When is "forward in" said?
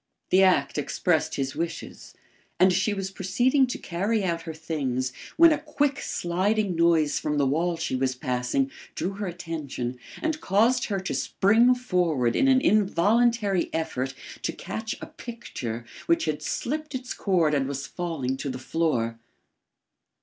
11.75-12.47